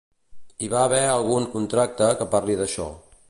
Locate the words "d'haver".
0.73-1.01